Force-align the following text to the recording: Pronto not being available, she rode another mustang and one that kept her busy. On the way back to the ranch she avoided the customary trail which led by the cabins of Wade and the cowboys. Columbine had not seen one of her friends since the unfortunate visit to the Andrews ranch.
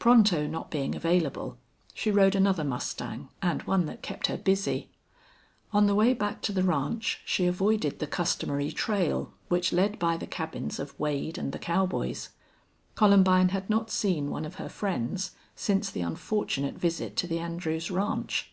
Pronto 0.00 0.48
not 0.48 0.68
being 0.68 0.96
available, 0.96 1.58
she 1.94 2.10
rode 2.10 2.34
another 2.34 2.64
mustang 2.64 3.28
and 3.40 3.62
one 3.62 3.86
that 3.86 4.02
kept 4.02 4.26
her 4.26 4.36
busy. 4.36 4.90
On 5.72 5.86
the 5.86 5.94
way 5.94 6.12
back 6.12 6.42
to 6.42 6.50
the 6.50 6.64
ranch 6.64 7.20
she 7.24 7.46
avoided 7.46 8.00
the 8.00 8.08
customary 8.08 8.72
trail 8.72 9.32
which 9.46 9.72
led 9.72 10.00
by 10.00 10.16
the 10.16 10.26
cabins 10.26 10.80
of 10.80 10.98
Wade 10.98 11.38
and 11.38 11.52
the 11.52 11.60
cowboys. 11.60 12.30
Columbine 12.96 13.50
had 13.50 13.70
not 13.70 13.92
seen 13.92 14.28
one 14.28 14.44
of 14.44 14.56
her 14.56 14.68
friends 14.68 15.36
since 15.54 15.88
the 15.88 16.00
unfortunate 16.00 16.74
visit 16.74 17.14
to 17.18 17.28
the 17.28 17.38
Andrews 17.38 17.88
ranch. 17.88 18.50